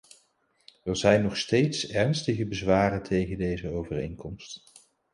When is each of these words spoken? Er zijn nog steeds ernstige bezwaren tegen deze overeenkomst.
Er 0.83 0.95
zijn 0.97 1.21
nog 1.23 1.37
steeds 1.37 1.87
ernstige 1.89 2.45
bezwaren 2.45 3.03
tegen 3.03 3.37
deze 3.37 3.69
overeenkomst. 3.69 4.63